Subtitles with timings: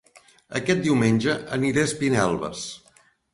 [0.59, 2.65] Aquest diumenge aniré a Espinelves